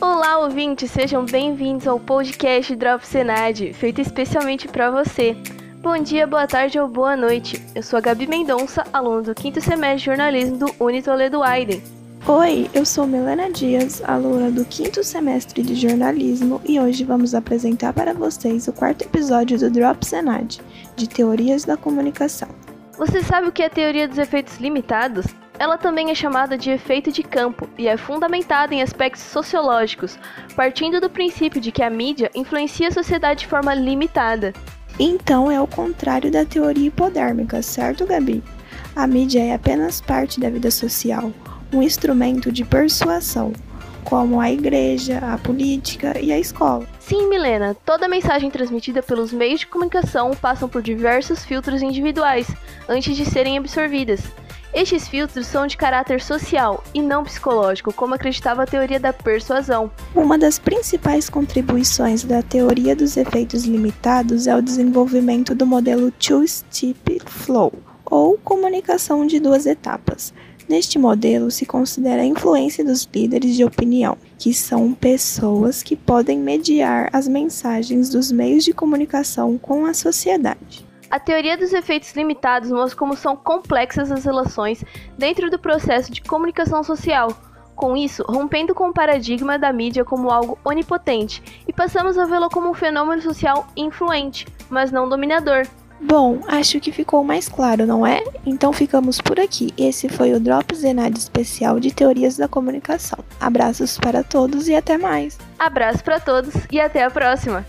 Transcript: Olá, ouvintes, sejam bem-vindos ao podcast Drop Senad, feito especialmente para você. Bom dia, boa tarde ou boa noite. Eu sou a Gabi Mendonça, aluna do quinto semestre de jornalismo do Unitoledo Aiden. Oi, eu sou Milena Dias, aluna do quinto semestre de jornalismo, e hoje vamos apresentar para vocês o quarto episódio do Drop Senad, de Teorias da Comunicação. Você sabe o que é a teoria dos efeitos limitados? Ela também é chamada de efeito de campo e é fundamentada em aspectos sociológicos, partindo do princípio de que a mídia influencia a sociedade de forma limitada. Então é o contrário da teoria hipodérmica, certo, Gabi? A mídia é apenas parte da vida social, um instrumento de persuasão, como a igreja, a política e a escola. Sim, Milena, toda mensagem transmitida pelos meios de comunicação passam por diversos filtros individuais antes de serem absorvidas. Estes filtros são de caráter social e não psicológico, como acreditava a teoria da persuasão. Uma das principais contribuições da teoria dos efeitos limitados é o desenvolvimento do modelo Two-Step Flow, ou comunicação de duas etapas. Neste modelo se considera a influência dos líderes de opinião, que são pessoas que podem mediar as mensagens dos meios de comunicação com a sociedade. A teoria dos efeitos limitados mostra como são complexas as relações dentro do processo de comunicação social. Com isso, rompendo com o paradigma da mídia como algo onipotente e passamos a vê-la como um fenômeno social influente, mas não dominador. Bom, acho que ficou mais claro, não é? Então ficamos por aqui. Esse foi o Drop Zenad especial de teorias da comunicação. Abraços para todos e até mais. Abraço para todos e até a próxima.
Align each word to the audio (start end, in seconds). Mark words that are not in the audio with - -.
Olá, 0.00 0.38
ouvintes, 0.38 0.90
sejam 0.90 1.26
bem-vindos 1.26 1.86
ao 1.86 2.00
podcast 2.00 2.74
Drop 2.74 3.06
Senad, 3.06 3.74
feito 3.74 4.00
especialmente 4.00 4.66
para 4.66 4.90
você. 4.90 5.36
Bom 5.82 5.98
dia, 5.98 6.26
boa 6.26 6.46
tarde 6.46 6.80
ou 6.80 6.88
boa 6.88 7.14
noite. 7.14 7.62
Eu 7.74 7.82
sou 7.82 7.98
a 7.98 8.00
Gabi 8.00 8.26
Mendonça, 8.26 8.82
aluna 8.94 9.20
do 9.20 9.34
quinto 9.34 9.60
semestre 9.60 9.98
de 9.98 10.04
jornalismo 10.06 10.56
do 10.56 10.74
Unitoledo 10.82 11.42
Aiden. 11.42 11.82
Oi, 12.26 12.70
eu 12.72 12.86
sou 12.86 13.06
Milena 13.06 13.50
Dias, 13.50 14.02
aluna 14.06 14.50
do 14.50 14.64
quinto 14.64 15.04
semestre 15.04 15.62
de 15.62 15.74
jornalismo, 15.74 16.62
e 16.64 16.80
hoje 16.80 17.04
vamos 17.04 17.34
apresentar 17.34 17.92
para 17.92 18.14
vocês 18.14 18.68
o 18.68 18.72
quarto 18.72 19.02
episódio 19.02 19.58
do 19.58 19.70
Drop 19.70 20.02
Senad, 20.06 20.60
de 20.96 21.06
Teorias 21.06 21.66
da 21.66 21.76
Comunicação. 21.76 22.48
Você 22.96 23.22
sabe 23.22 23.48
o 23.48 23.52
que 23.52 23.62
é 23.62 23.66
a 23.66 23.70
teoria 23.70 24.08
dos 24.08 24.16
efeitos 24.16 24.56
limitados? 24.56 25.26
Ela 25.60 25.76
também 25.76 26.10
é 26.10 26.14
chamada 26.14 26.56
de 26.56 26.70
efeito 26.70 27.12
de 27.12 27.22
campo 27.22 27.68
e 27.76 27.86
é 27.86 27.94
fundamentada 27.94 28.74
em 28.74 28.80
aspectos 28.80 29.20
sociológicos, 29.24 30.18
partindo 30.56 31.02
do 31.02 31.10
princípio 31.10 31.60
de 31.60 31.70
que 31.70 31.82
a 31.82 31.90
mídia 31.90 32.30
influencia 32.34 32.88
a 32.88 32.90
sociedade 32.90 33.40
de 33.40 33.46
forma 33.46 33.74
limitada. 33.74 34.54
Então 34.98 35.50
é 35.50 35.60
o 35.60 35.66
contrário 35.66 36.30
da 36.30 36.46
teoria 36.46 36.86
hipodérmica, 36.86 37.60
certo, 37.60 38.06
Gabi? 38.06 38.42
A 38.96 39.06
mídia 39.06 39.44
é 39.44 39.52
apenas 39.52 40.00
parte 40.00 40.40
da 40.40 40.48
vida 40.48 40.70
social, 40.70 41.30
um 41.70 41.82
instrumento 41.82 42.50
de 42.50 42.64
persuasão, 42.64 43.52
como 44.02 44.40
a 44.40 44.50
igreja, 44.50 45.18
a 45.18 45.36
política 45.36 46.18
e 46.18 46.32
a 46.32 46.38
escola. 46.38 46.86
Sim, 46.98 47.28
Milena, 47.28 47.76
toda 47.84 48.08
mensagem 48.08 48.50
transmitida 48.50 49.02
pelos 49.02 49.30
meios 49.30 49.60
de 49.60 49.66
comunicação 49.66 50.30
passam 50.30 50.70
por 50.70 50.80
diversos 50.80 51.44
filtros 51.44 51.82
individuais 51.82 52.48
antes 52.88 53.14
de 53.14 53.26
serem 53.26 53.58
absorvidas. 53.58 54.22
Estes 54.72 55.08
filtros 55.08 55.48
são 55.48 55.66
de 55.66 55.76
caráter 55.76 56.20
social 56.20 56.84
e 56.94 57.02
não 57.02 57.24
psicológico, 57.24 57.92
como 57.92 58.14
acreditava 58.14 58.62
a 58.62 58.66
teoria 58.66 59.00
da 59.00 59.12
persuasão. 59.12 59.90
Uma 60.14 60.38
das 60.38 60.60
principais 60.60 61.28
contribuições 61.28 62.22
da 62.22 62.40
teoria 62.40 62.94
dos 62.94 63.16
efeitos 63.16 63.64
limitados 63.64 64.46
é 64.46 64.54
o 64.54 64.62
desenvolvimento 64.62 65.56
do 65.56 65.66
modelo 65.66 66.12
Two-Step 66.12 67.20
Flow, 67.26 67.72
ou 68.04 68.38
comunicação 68.38 69.26
de 69.26 69.40
duas 69.40 69.66
etapas. 69.66 70.32
Neste 70.68 71.00
modelo 71.00 71.50
se 71.50 71.66
considera 71.66 72.22
a 72.22 72.26
influência 72.26 72.84
dos 72.84 73.08
líderes 73.12 73.56
de 73.56 73.64
opinião, 73.64 74.16
que 74.38 74.54
são 74.54 74.94
pessoas 74.94 75.82
que 75.82 75.96
podem 75.96 76.38
mediar 76.38 77.10
as 77.12 77.26
mensagens 77.26 78.08
dos 78.08 78.30
meios 78.30 78.64
de 78.64 78.72
comunicação 78.72 79.58
com 79.58 79.84
a 79.84 79.92
sociedade. 79.92 80.88
A 81.10 81.18
teoria 81.18 81.58
dos 81.58 81.72
efeitos 81.72 82.12
limitados 82.12 82.70
mostra 82.70 82.96
como 82.96 83.16
são 83.16 83.34
complexas 83.34 84.12
as 84.12 84.24
relações 84.24 84.84
dentro 85.18 85.50
do 85.50 85.58
processo 85.58 86.12
de 86.12 86.22
comunicação 86.22 86.84
social. 86.84 87.28
Com 87.74 87.96
isso, 87.96 88.22
rompendo 88.28 88.74
com 88.74 88.90
o 88.90 88.92
paradigma 88.92 89.58
da 89.58 89.72
mídia 89.72 90.04
como 90.04 90.30
algo 90.30 90.56
onipotente 90.64 91.42
e 91.66 91.72
passamos 91.72 92.16
a 92.16 92.26
vê-la 92.26 92.48
como 92.48 92.70
um 92.70 92.74
fenômeno 92.74 93.20
social 93.22 93.66
influente, 93.76 94.46
mas 94.68 94.92
não 94.92 95.08
dominador. 95.08 95.66
Bom, 96.00 96.40
acho 96.46 96.78
que 96.78 96.92
ficou 96.92 97.24
mais 97.24 97.48
claro, 97.48 97.86
não 97.86 98.06
é? 98.06 98.22
Então 98.46 98.72
ficamos 98.72 99.20
por 99.20 99.40
aqui. 99.40 99.74
Esse 99.76 100.08
foi 100.08 100.32
o 100.32 100.40
Drop 100.40 100.74
Zenad 100.74 101.16
especial 101.16 101.80
de 101.80 101.92
teorias 101.92 102.36
da 102.36 102.46
comunicação. 102.46 103.18
Abraços 103.40 103.98
para 103.98 104.22
todos 104.22 104.68
e 104.68 104.74
até 104.74 104.96
mais. 104.96 105.36
Abraço 105.58 106.04
para 106.04 106.20
todos 106.20 106.54
e 106.70 106.80
até 106.80 107.02
a 107.02 107.10
próxima. 107.10 107.66